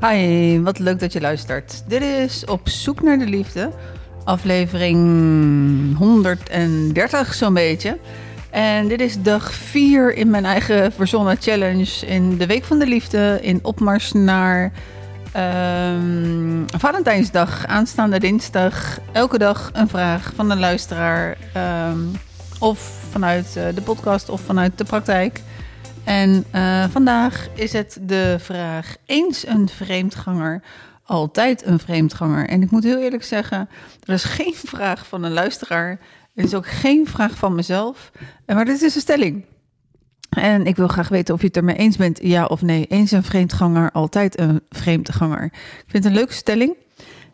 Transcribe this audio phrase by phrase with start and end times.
[0.00, 1.82] Hi, wat leuk dat je luistert.
[1.86, 3.70] Dit is Op zoek naar de liefde,
[4.24, 7.98] aflevering 130 zo'n beetje.
[8.50, 12.86] En dit is dag 4 in mijn eigen verzonnen challenge in de Week van de
[12.86, 14.72] Liefde in opmars naar
[15.36, 18.98] um, Valentijnsdag, aanstaande dinsdag.
[19.12, 21.36] Elke dag een vraag van een luisteraar
[21.90, 22.10] um,
[22.58, 22.78] of
[23.10, 25.40] vanuit uh, de podcast of vanuit de praktijk.
[26.08, 30.62] En uh, vandaag is het de vraag: eens een vreemdganger,
[31.02, 32.48] altijd een vreemdganger?
[32.48, 33.68] En ik moet heel eerlijk zeggen,
[34.04, 35.98] er is geen vraag van een luisteraar.
[36.34, 38.10] Er is ook geen vraag van mezelf.
[38.46, 39.44] Maar dit is een stelling.
[40.28, 42.86] En ik wil graag weten of je het ermee eens bent, ja of nee.
[42.86, 45.44] Eens een vreemdganger, altijd een vreemdganger.
[45.44, 46.74] Ik vind het een leuke stelling.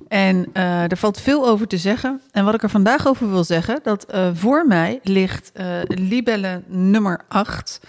[0.09, 2.20] En uh, er valt veel over te zeggen.
[2.31, 7.20] En wat ik er vandaag over wil zeggen, dat voor mij ligt uh, libelle nummer
[7.28, 7.81] 8.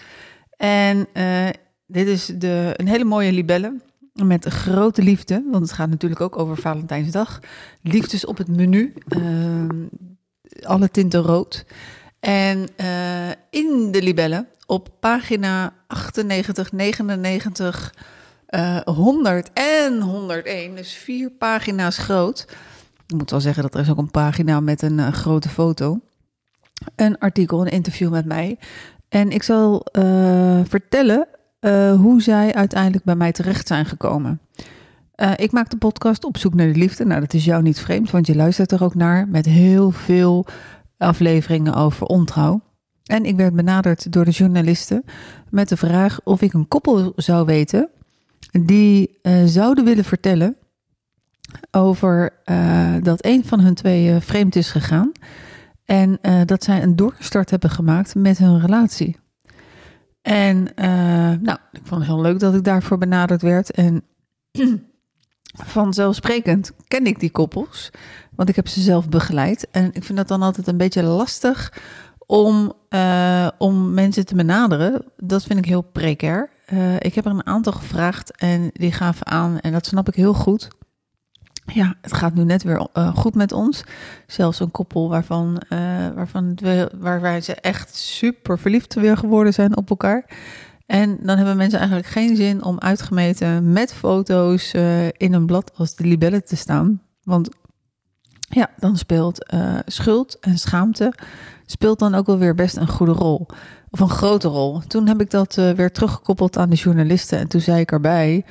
[0.56, 1.48] En uh,
[1.86, 3.80] dit is de, een hele mooie libelle
[4.12, 7.40] met grote liefde, want het gaat natuurlijk ook over Valentijnsdag.
[7.82, 9.68] Liefdes op het menu, uh,
[10.62, 11.64] alle tinten rood.
[12.20, 17.94] En uh, in de libelle op pagina 98, 99,
[18.84, 22.46] 100 en 101, dus vier pagina's groot.
[23.06, 26.00] Ik moet wel zeggen dat er is ook een pagina met een uh, grote foto.
[26.96, 28.58] Een artikel, een interview met mij.
[29.08, 31.26] En ik zal uh, vertellen
[31.60, 34.40] uh, hoe zij uiteindelijk bij mij terecht zijn gekomen.
[35.16, 37.04] Uh, ik maak de podcast Op zoek naar de liefde.
[37.04, 40.46] Nou, dat is jou niet vreemd, want je luistert er ook naar met heel veel
[40.98, 42.60] afleveringen over ontrouw.
[43.04, 45.04] En ik werd benaderd door de journalisten
[45.50, 47.88] met de vraag of ik een koppel zou weten
[48.50, 50.56] die zouden willen vertellen
[51.70, 52.32] over
[53.02, 55.12] dat een van hun twee vreemd is gegaan.
[55.86, 59.16] En uh, dat zij een doorstart hebben gemaakt met hun relatie.
[60.22, 60.86] En uh,
[61.40, 63.70] nou, ik vond het heel leuk dat ik daarvoor benaderd werd.
[63.70, 64.02] En
[65.74, 67.90] vanzelfsprekend ken ik die koppels,
[68.34, 69.70] want ik heb ze zelf begeleid.
[69.70, 71.72] En ik vind dat dan altijd een beetje lastig
[72.26, 75.04] om, uh, om mensen te benaderen.
[75.16, 76.50] Dat vind ik heel precair.
[76.98, 80.34] ik heb er een aantal gevraagd en die gaven aan, en dat snap ik heel
[80.34, 80.68] goed
[81.66, 83.84] ja, het gaat nu net weer uh, goed met ons.
[84.26, 85.78] Zelfs een koppel waarvan, uh,
[86.14, 90.24] waarvan we, waar wij ze echt super verliefd weer geworden zijn op elkaar.
[90.86, 95.72] En dan hebben mensen eigenlijk geen zin om uitgemeten met foto's uh, in een blad
[95.76, 97.02] als de libelle te staan.
[97.22, 97.48] Want
[98.48, 99.54] ja, dan speelt
[99.86, 101.12] schuld en schaamte
[101.66, 103.46] speelt dan ook wel weer best een goede rol.
[103.90, 104.80] Of een grote rol.
[104.86, 107.38] Toen heb ik dat weer teruggekoppeld aan de journalisten.
[107.38, 108.44] En toen zei ik erbij,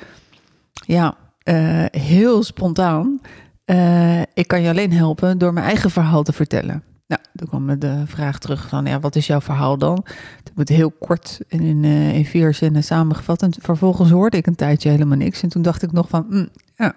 [0.86, 1.16] ja,
[1.48, 3.20] uh, heel spontaan.
[3.66, 6.82] Uh, ik kan je alleen helpen door mijn eigen verhaal te vertellen.
[7.06, 10.04] Nou, toen kwam de vraag terug van, ja, wat is jouw verhaal dan?
[10.36, 13.42] Het wordt heel kort in, in, uh, in vier zinnen samengevat.
[13.42, 15.42] En vervolgens hoorde ik een tijdje helemaal niks.
[15.42, 16.94] En toen dacht ik nog van, mm, ja.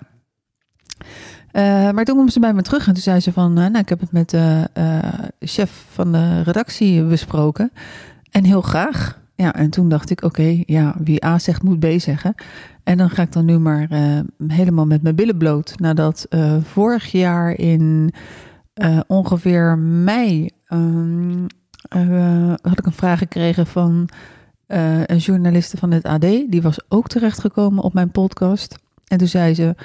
[1.92, 4.00] maar toen kwam ze bij me terug en toen zei ze van, nou, ik heb
[4.00, 4.70] het met de
[5.40, 7.72] chef van de redactie besproken.
[8.32, 9.20] En heel graag.
[9.42, 12.36] Ja, en toen dacht ik, oké, ja, wie A zegt moet B zeggen.
[12.84, 15.80] En dan ga ik dan nu maar uh, helemaal met mijn billen bloot.
[15.80, 18.14] Nadat uh, vorig jaar in
[18.74, 20.50] uh, ongeveer mei
[22.62, 24.10] had ik een vraag gekregen van
[24.68, 26.22] een journaliste van het AD.
[26.22, 28.80] Die was ook terechtgekomen op mijn podcast.
[29.08, 29.76] En toen zei ze,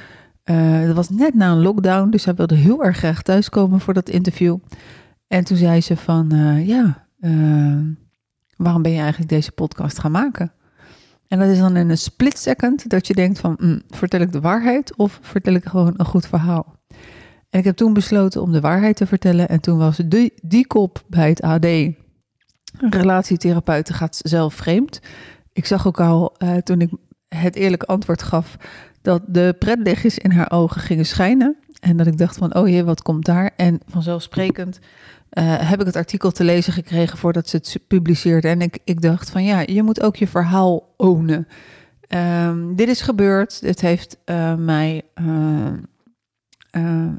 [0.86, 4.08] dat was net na een lockdown, dus zij wilde heel erg graag thuiskomen voor dat
[4.08, 4.56] interview.
[5.28, 6.30] En toen zei ze van,
[6.64, 7.06] ja,
[8.56, 10.52] waarom ben je eigenlijk deze podcast gaan maken?
[11.28, 14.32] En dat is dan in een split second dat je denkt van, mm, vertel ik
[14.32, 16.76] de waarheid of vertel ik gewoon een goed verhaal?
[17.50, 20.66] En ik heb toen besloten om de waarheid te vertellen en toen was die, die
[20.66, 21.66] kop bij het AD,
[22.78, 25.00] relatietherapeuten gaat zelf vreemd.
[25.52, 26.90] Ik zag ook al uh, toen ik
[27.28, 28.56] het eerlijke antwoord gaf
[29.02, 31.56] dat de pretlichtjes in haar ogen gingen schijnen.
[31.84, 33.50] En dat ik dacht van, oh jee, wat komt daar?
[33.56, 38.48] En vanzelfsprekend uh, heb ik het artikel te lezen gekregen voordat ze het publiceerde.
[38.48, 41.48] En ik, ik dacht van ja, je moet ook je verhaal ownen.
[42.08, 43.60] Um, dit is gebeurd.
[43.60, 45.02] Het heeft uh, mij.
[45.20, 45.72] Uh,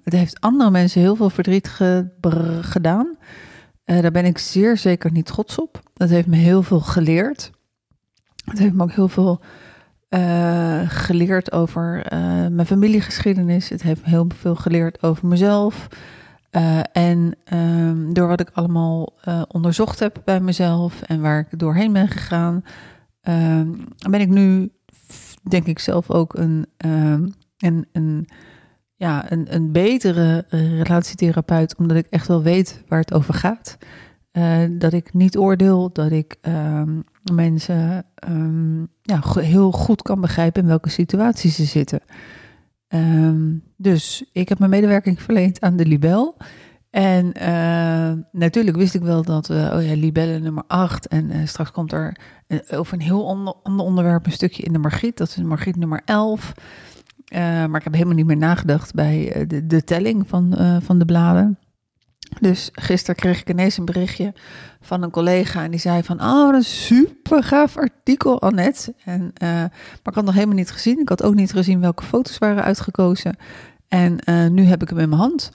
[0.03, 2.07] het heeft andere mensen heel veel verdriet ge
[2.61, 3.17] gedaan.
[3.83, 5.81] daar ben ik zeer zeker niet trots op.
[5.93, 7.51] Dat heeft me heel veel geleerd.
[8.45, 9.41] Het heeft me ook heel veel
[10.87, 12.05] geleerd over
[12.51, 13.69] mijn familiegeschiedenis.
[13.69, 15.87] Het heeft heel veel geleerd over mezelf.
[16.51, 19.13] Uh, en um, door wat ik allemaal
[19.47, 22.63] onderzocht heb bij mezelf en waar ik doorheen ben gegaan,
[23.29, 23.61] uh,
[24.09, 24.71] ben ik nu,
[25.43, 27.27] denk ik zelf ook een, ehm,
[27.57, 28.29] een, een,
[28.95, 30.45] ja, een, een betere
[30.83, 33.77] relatietherapeut, omdat ik echt wel weet waar het over gaat.
[34.31, 36.99] eh, dat ik niet oordeel, dat ik ehm,
[37.33, 41.99] mensen ehm, ja, heel goed kan begrijpen in welke situatie ze zitten.
[42.87, 46.37] Ehm, dus ik heb mijn medewerking verleend aan de Libel.
[46.95, 51.07] En uh, natuurlijk wist ik wel dat, uh, oh ja, libelle nummer 8.
[51.07, 52.17] En uh, straks komt er
[52.71, 55.17] over een heel ander, ander onderwerp een stukje in de Margriet.
[55.17, 56.53] Dat is Margriet nummer 11.
[57.31, 61.57] maar ik heb helemaal niet meer nagedacht bij de, de telling van, van de bladen.
[62.39, 64.33] Dus gisteren kreeg ik ineens een berichtje
[64.81, 68.93] van een collega en die zei van, oh, een super gaaf artikel, Annette.
[69.05, 69.71] En, uh, maar
[70.03, 70.99] ik had nog helemaal niet gezien.
[70.99, 73.37] Ik had ook niet gezien welke foto's waren uitgekozen.
[73.87, 75.51] En uh, nu heb ik hem in mijn hand.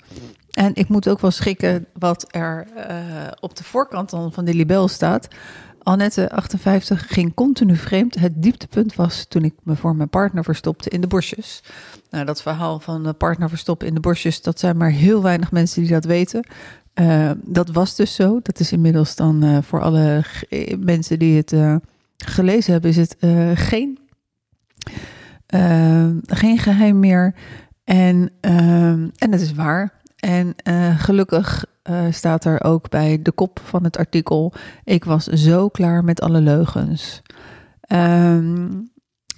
[0.50, 2.84] En ik moet ook wel schikken wat er uh,
[3.40, 5.28] op de voorkant dan van de libel staat.
[5.82, 8.19] Annette, 58, ging continu vreemd.
[8.19, 11.62] Het dieptepunt was toen ik me voor mijn partner verstopte in de bosjes.
[12.11, 15.53] Nou, dat verhaal van de partner verstoppen in de bosjes, dat zijn maar heel weinig
[15.53, 16.47] mensen die dat weten.
[16.94, 18.41] Uh, dat was dus zo.
[18.43, 20.25] Dat is inmiddels dan uh, voor alle
[20.79, 21.55] mensen die het
[22.17, 23.17] gelezen hebben, is het
[23.55, 23.99] geen,
[26.26, 27.35] geen geheim meer.
[27.85, 29.93] En, en het is waar.
[30.17, 30.55] En
[30.99, 31.65] gelukkig
[32.10, 34.52] staat er ook bij de kop van het artikel:
[34.84, 37.22] Ik was zo klaar met alle leugens.
[37.92, 38.90] Um,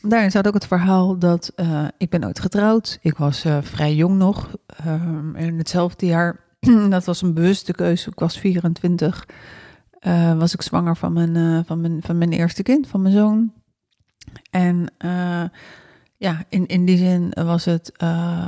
[0.02, 2.98] daarin staat ook het verhaal dat uh, ik ben ooit getrouwd.
[3.00, 4.56] Ik was uh, vrij jong nog.
[4.86, 6.40] Um, in hetzelfde jaar,
[6.90, 8.10] dat was een bewuste keuze.
[8.10, 9.28] Ik was 24.
[10.00, 13.52] Uh, was ik zwanger van mijn, van, mijn, van mijn eerste kind, van mijn zoon.
[14.50, 14.92] En
[16.16, 17.92] ja, in, in die zin was het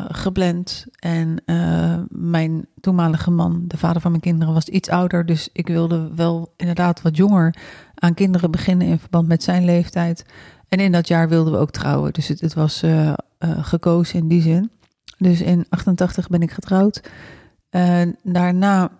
[0.08, 0.86] gepland.
[0.98, 1.42] En
[2.08, 5.26] mijn toenmalige man, de vader van mijn kinderen, was iets ouder.
[5.26, 7.54] Dus ik wilde wel inderdaad wat jonger
[7.94, 10.24] aan kinderen beginnen in verband met zijn leeftijd.
[10.68, 12.12] En in dat jaar wilden we ook trouwen.
[12.12, 13.14] Dus het, was uh, uh,
[13.64, 14.70] gekozen in die zin.
[15.18, 17.10] Dus in 88 ben ik getrouwd.
[17.70, 18.90] Uh, daarna,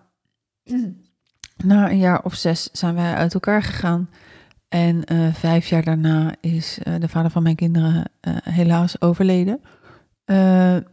[1.57, 4.09] na een jaar of zes, zijn wij uit elkaar gegaan.
[4.67, 5.03] En
[5.33, 8.11] vijf jaar daarna is de vader van mijn kinderen
[8.43, 9.61] helaas overleden.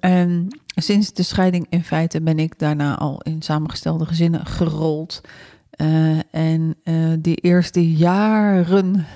[0.01, 5.21] en sinds de scheiding in feite ben ik daarna al in samengestelde gezinnen gerold.
[6.31, 6.77] en
[7.19, 9.07] die eerste jaren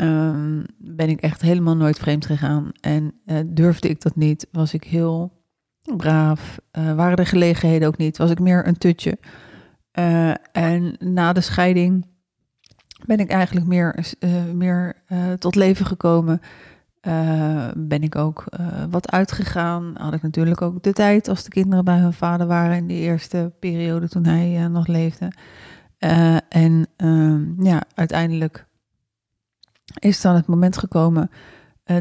[0.00, 0.64] um,
[0.98, 2.70] ben ik echt helemaal nooit vreemd gegaan.
[2.80, 5.32] En uh, durfde ik dat niet, was ik heel
[5.96, 6.58] braaf.
[6.70, 9.18] Waren de gelegenheden ook niet, was ik meer een tutje.
[10.52, 12.06] En na de scheiding
[13.04, 14.14] ben ik eigenlijk meer,
[14.54, 14.96] meer
[15.38, 16.40] tot leven gekomen.
[17.76, 18.44] Ben ik ook
[18.90, 19.94] wat uitgegaan.
[19.98, 23.00] Had ik natuurlijk ook de tijd als de kinderen bij hun vader waren in die
[23.00, 25.32] eerste periode toen hij nog leefde.
[26.48, 28.66] en ehm, ja, uiteindelijk
[29.98, 31.30] is dan het moment gekomen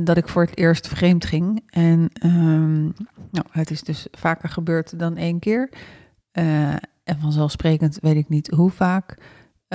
[0.04, 1.64] dat ik voor het eerst vreemd ging.
[1.70, 2.94] En um,
[3.32, 5.70] nou, het is dus vaker gebeurd dan één keer.
[7.06, 9.18] En vanzelfsprekend weet ik niet hoe vaak.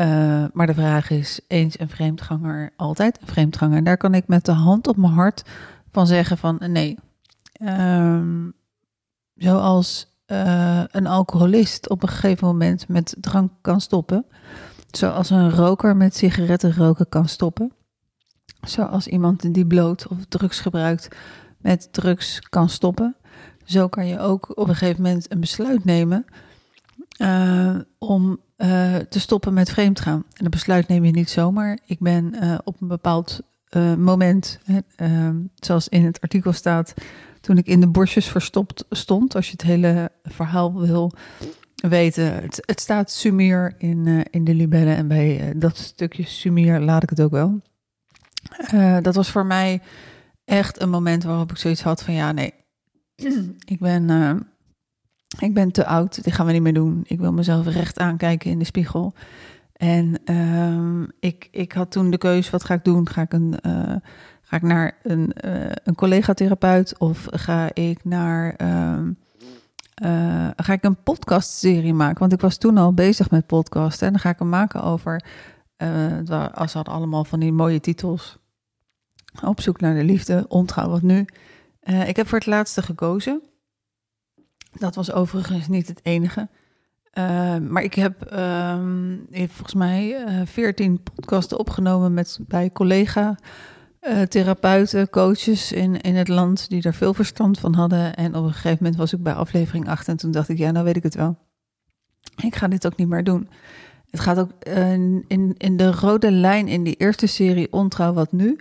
[0.01, 3.85] Uh, maar de vraag is, eens een vreemdganger, altijd een vreemdganger.
[3.85, 5.43] Daar kan ik met de hand op mijn hart
[5.91, 6.99] van zeggen van nee.
[7.63, 8.53] Um,
[9.35, 10.09] zoals
[10.91, 14.27] een alcoholist op een gegeven moment met drank kan stoppen.
[14.91, 17.73] Zoals een roker met sigaretten roken kan stoppen
[18.61, 21.09] Zoals iemand die bloot of drugs gebruikt
[21.59, 23.17] met drugs kan stoppen.
[23.65, 26.25] Zo kan je ook op een gegeven moment een besluit nemen
[27.21, 30.25] uh, om uh, te stoppen met vreemdgaan.
[30.33, 31.79] En dat besluit neem je niet zomaar.
[31.87, 33.41] Ik ben uh, op een bepaald
[33.99, 34.59] moment,
[35.55, 36.95] zoals in het artikel staat,
[37.41, 41.13] toen ik in de bosjes verstopt stond, als je het hele verhaal wil
[41.75, 42.35] weten.
[42.35, 47.11] Het, het staat Sumier in, in de libellen en bij dat stukje Sumier laat ik
[47.11, 47.61] het ook wel.
[49.03, 49.81] Dat was voor mij
[50.45, 52.55] echt een moment waarop ik zoiets had van ja, nee,
[53.75, 54.09] ik ben,
[55.39, 57.03] ik ben te oud, dit gaan we niet meer doen.
[57.07, 59.15] Ik wil mezelf recht aankijken in de spiegel.
[59.73, 63.09] En uh, ik, ik had toen de keuze, wat ga ik doen?
[63.09, 63.97] Ga ik, een, uh,
[64.43, 65.33] ga ik naar een,
[65.85, 68.55] een collega-therapeut of ga ik naar...
[68.57, 69.13] Ehm,
[70.57, 72.19] ga ik een podcastserie maken?
[72.19, 74.07] Want ik was toen al bezig met podcasten.
[74.07, 75.25] En dan ga ik hem maken over
[76.55, 78.39] als had allemaal van die mooie titels.
[79.45, 81.25] Op zoek naar de liefde, ontrouw wat nu.
[82.07, 83.50] Ik heb voor het laatste gekozen.
[84.73, 86.49] Dat was overigens niet het enige.
[87.15, 88.15] Uh, maar ik heb
[89.33, 93.39] volgens mij veertien podcasten opgenomen met, bij collega
[94.29, 98.15] therapeuten, coaches in, in het land die er veel verstand van hadden.
[98.17, 100.71] En op een gegeven moment was ik bij aflevering 8 en toen dacht ik, ja,
[100.71, 101.39] nou weet ik het wel.
[102.43, 103.49] Ik ga dit ook niet meer doen.
[104.11, 108.33] Het gaat ook uh, in, in de rode lijn in die eerste serie Ontrouw Wat
[108.33, 108.59] Nu.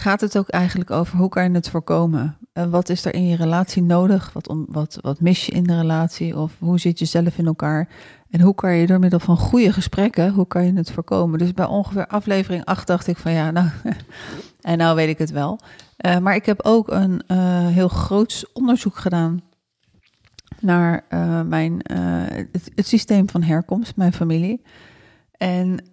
[0.00, 2.36] Gaat het ook eigenlijk over hoe kan je het voorkomen?
[2.54, 4.32] Uh, wat is er in je relatie nodig?
[4.32, 6.36] Wat, om, wat, wat mis je in de relatie?
[6.36, 7.88] Of hoe zit je zelf in elkaar?
[8.30, 11.38] En hoe kan je door middel van goede gesprekken, hoe kan je het voorkomen?
[11.38, 13.68] Dus bij ongeveer aflevering 8 dacht ik van ja, nou,
[14.60, 15.58] en nou weet ik het wel.
[16.06, 19.42] Uh, maar ik heb ook een uh, heel groot onderzoek gedaan
[20.60, 21.80] naar uh, mijn,
[22.52, 24.62] het, het, systeem van herkomst, mijn familie.
[25.32, 25.84] En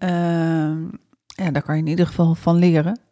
[1.27, 3.03] ja, daar kan je in ieder geval van leren.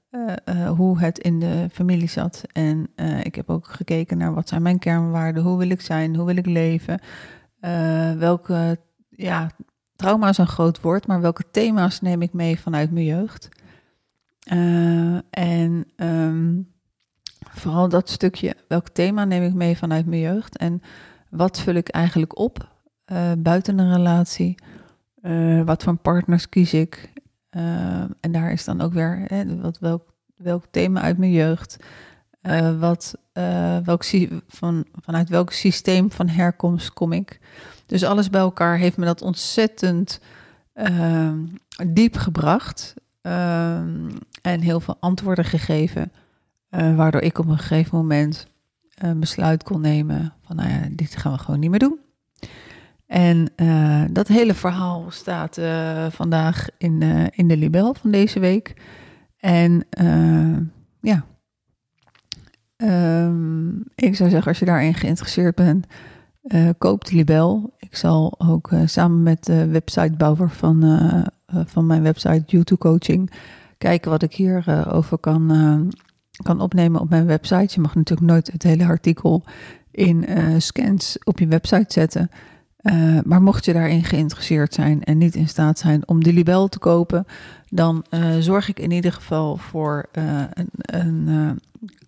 [0.76, 2.44] Hoe het in de familie zat.
[2.52, 2.90] En
[3.24, 6.36] ik heb ook gekeken naar wat zijn mijn kernwaarden, hoe wil ik zijn, hoe wil
[6.36, 7.00] ik leven,
[8.18, 8.80] welke
[9.10, 9.50] ja,
[9.96, 13.50] trauma is een groot woord, maar welke thema's neem ik mee vanuit mijn jeugd?
[15.30, 16.72] En um,
[17.50, 20.58] vooral dat stukje, welk thema neem ik mee vanuit mijn jeugd?
[20.58, 20.82] En
[21.30, 22.72] wat vul ik eigenlijk op
[23.38, 24.56] buiten een relatie?
[25.66, 27.12] Wat voor partners kies ik?
[28.20, 31.78] En daar is dan ook weer hè, wat, welk, welk thema uit mijn jeugd?
[32.80, 33.16] wat,
[33.84, 34.04] welk,
[34.48, 37.40] van, vanuit welk systeem van herkomst kom ik?
[37.86, 40.20] Dus alles bij elkaar heeft me dat ontzettend
[40.76, 41.34] uh,
[41.88, 42.94] diep gebracht.
[43.22, 43.78] Uh,
[44.42, 46.12] en heel veel antwoorden gegeven.
[46.70, 48.48] Uh, waardoor ik op een gegeven moment
[48.96, 52.00] een besluit kon nemen van, nou ja, dit gaan we gewoon niet meer doen.
[53.14, 57.02] En uh, dat hele verhaal staat uh, vandaag in,
[57.32, 58.74] in de libel van deze week.
[59.38, 59.86] En
[61.02, 61.26] ja,
[62.78, 65.88] um, ik zou zeggen, als je daarin geïnteresseerd bent,
[66.78, 67.74] koop de libel.
[67.78, 70.84] Ik zal ook samen met de websitebouwer van,
[71.46, 73.32] van mijn website YouTube Coaching
[73.78, 75.92] kijken wat ik hierover over kan,
[76.44, 77.74] kan opnemen op mijn website.
[77.74, 79.44] Je mag natuurlijk nooit het hele artikel
[79.92, 80.26] in
[80.58, 82.30] scans op je website zetten.
[83.24, 86.80] Maar mocht je daarin geïnteresseerd zijn en niet in staat zijn om de libel te
[86.80, 87.26] kopen,
[87.70, 88.06] dan
[88.40, 91.60] zorg ik in ieder geval voor een, een,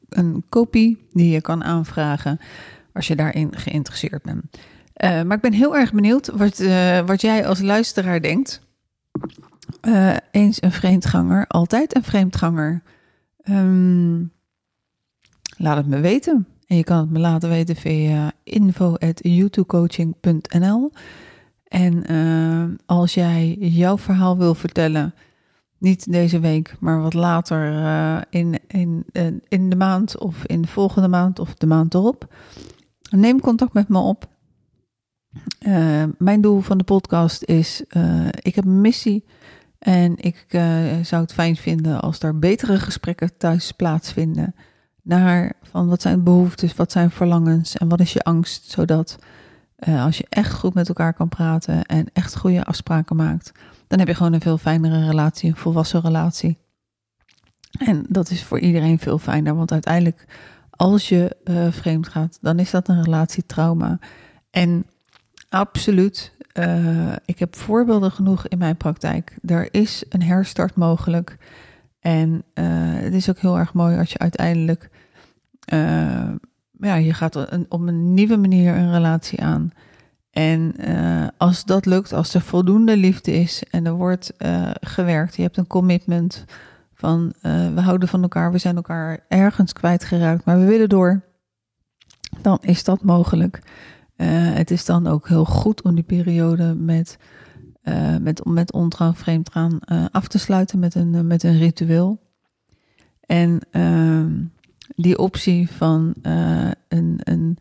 [0.09, 2.39] een kopie die je kan aanvragen
[2.93, 4.43] als je daarin geïnteresseerd bent.
[5.27, 6.63] Maar ik ben heel erg benieuwd wat,
[7.05, 8.61] wat jij als luisteraar denkt.
[10.31, 12.81] Eens een vreemdganger, altijd een vreemdganger.
[13.49, 14.31] Um,
[15.57, 16.47] laat het me weten.
[16.67, 20.91] En je kan het me laten weten via info.youtubecoaching.nl.
[21.67, 22.05] En
[22.85, 25.13] als jij jouw verhaal wil vertellen,
[25.77, 27.63] niet deze week, maar wat later
[28.29, 29.05] in, in,
[29.47, 32.27] in de maand of in de volgende maand of de maand erop,
[33.09, 34.27] Neem contact met me op.
[36.17, 37.83] Mijn doel van de podcast is:
[38.41, 39.25] ik heb een missie.
[39.79, 40.45] En ik
[41.01, 44.55] zou het fijn vinden als er betere gesprekken thuis plaatsvinden.
[45.05, 48.71] Naar van wat zijn behoeftes, wat zijn verlangens en wat is je angst.
[48.71, 49.17] Zodat
[49.79, 53.51] als je echt goed met elkaar kan praten en echt goede afspraken maakt,
[53.87, 56.57] dan heb je gewoon een veel fijnere relatie, een volwassen relatie.
[57.79, 60.25] En dat is voor iedereen veel fijner, want uiteindelijk
[60.69, 63.99] als je uh, vreemd gaat, dan is dat een relatietrauma.
[64.49, 64.85] En
[65.49, 69.37] absoluut, uh, ik heb voorbeelden genoeg in mijn praktijk.
[69.45, 71.37] Er is een herstart mogelijk.
[72.05, 72.65] En uh,
[73.03, 74.89] het is ook heel erg mooi als je uiteindelijk,
[76.79, 79.71] ja, je gaat een, op een nieuwe manier een relatie aan.
[80.31, 80.75] En
[81.37, 84.33] als dat lukt, als er voldoende liefde is en er wordt
[84.79, 86.45] gewerkt, je hebt een commitment
[86.93, 91.21] van we houden van elkaar, we zijn elkaar ergens kwijtgeraakt, maar we willen door.
[92.41, 93.61] Dan is dat mogelijk.
[94.55, 97.17] Het is dan ook heel goed om die periode met,
[97.85, 99.79] uh, met, met ontrouw, vreemdgaan
[100.11, 102.19] af te sluiten met een, met een ritueel.
[103.19, 104.31] En ehm,
[104.95, 106.13] die optie van
[106.87, 107.57] een, een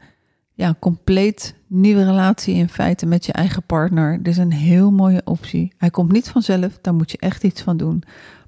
[0.53, 4.17] ja, compleet nieuwe relatie in feite met je eigen partner.
[4.17, 5.73] Dit is een heel mooie optie.
[5.77, 8.03] Hij komt niet vanzelf, daar moet je echt iets van doen.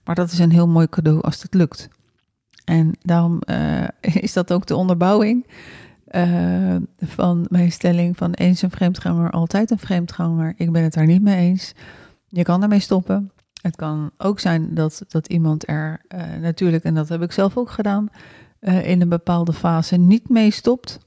[0.04, 1.88] Maar dat is een heel mooi cadeau als het lukt.
[2.64, 3.40] En daarom
[4.00, 5.46] is dat ook de onderbouwing
[6.10, 10.54] uh, van mijn stelling van eens een vreemdganger, altijd een vreemdganger.
[10.56, 11.72] Ik ben het daar niet mee eens.
[12.26, 13.30] Je kan ermee stoppen.
[13.62, 17.56] Het kan ook zijn dat, dat iemand er uh, natuurlijk, en dat heb ik zelf
[17.56, 18.08] ook gedaan,
[18.60, 20.98] in een bepaalde fase niet mee stopt.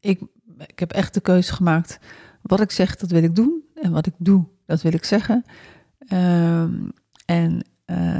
[0.00, 0.20] ik,
[0.66, 1.98] ik heb echt de keuze gemaakt.
[2.42, 3.62] Wat ik zeg, dat wil ik doen.
[3.74, 5.44] En wat ik doe, dat wil ik zeggen.
[6.12, 6.92] Um,
[7.24, 7.62] en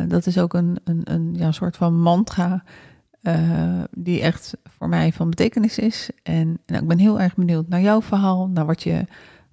[0.08, 2.64] dat is ook een, een, een ja, soort van mantra
[3.22, 6.10] uh, die echt voor mij van betekenis is.
[6.22, 9.06] En nou, ik ben heel erg benieuwd naar jouw verhaal, naar wat, je,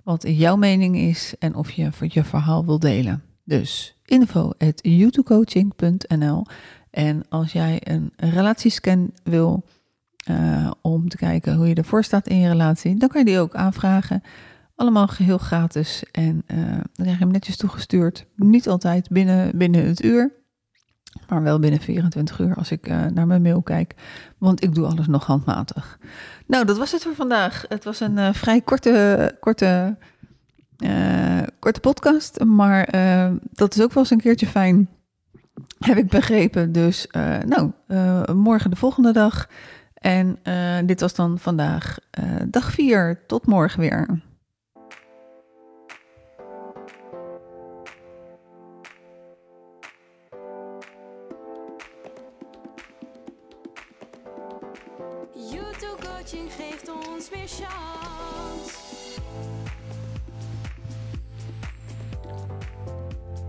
[0.03, 3.23] wat jouw mening is en of je je verhaal wil delen.
[3.43, 4.51] Dus info
[6.91, 9.63] En als jij een relatiescan wil
[10.29, 13.39] uh, om te kijken hoe je ervoor staat in je relatie, dan kan je die
[13.39, 14.23] ook aanvragen.
[14.75, 16.03] Allemaal geheel gratis.
[16.11, 18.25] En uh, dan krijg je hem netjes toegestuurd.
[18.35, 20.38] Niet altijd binnen, binnen het uur.
[21.29, 23.93] Maar wel binnen 24 uur als ik eh, naar mijn mail kijk.
[24.37, 25.99] Want ik doe alles nog handmatig.
[26.45, 27.65] Nou, dat was het voor vandaag.
[27.67, 29.97] Het was een eh, vrij korte, korte,
[30.77, 32.43] eh, korte podcast.
[32.43, 32.89] Maar
[33.51, 34.89] dat is ook wel eens een keertje fijn.
[35.79, 36.71] Heb ik begrepen.
[36.71, 37.07] Dus
[37.45, 37.71] nou,
[38.33, 39.49] morgen de volgende dag.
[39.93, 40.39] En
[40.85, 41.97] dit was dan vandaag
[42.47, 43.23] dag 4.
[43.27, 44.21] Tot morgen weer.